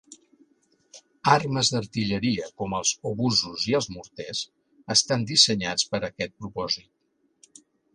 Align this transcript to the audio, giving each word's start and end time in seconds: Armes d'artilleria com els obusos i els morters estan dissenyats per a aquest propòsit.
Armes 1.33 1.69
d'artilleria 1.73 2.49
com 2.63 2.75
els 2.79 2.95
obusos 3.11 3.69
i 3.75 3.79
els 3.83 3.91
morters 3.99 4.45
estan 4.99 5.31
dissenyats 5.35 5.91
per 5.95 6.05
a 6.05 6.09
aquest 6.13 6.39
propòsit. 6.43 7.65